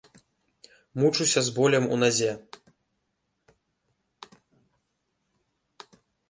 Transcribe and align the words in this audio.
Мучуся 1.01 1.41
з 1.49 1.53
болем 1.57 1.85
у 1.95 1.99
назе. 2.03 2.31